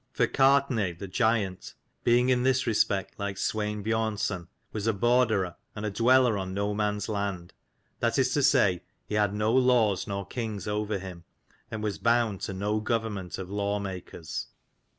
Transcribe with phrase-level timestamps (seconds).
[0.13, 5.85] For Gartnaidh the giant, being in this respect like Swein Biornson, was a borderer and
[5.85, 7.53] a dweller on no man's land,
[7.99, 11.25] that is to say he had no laws nor kings over him,
[11.69, 14.47] and was bound to no government of lawmakers.